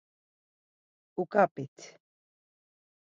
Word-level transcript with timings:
Uǩap̌it. 1.21 1.77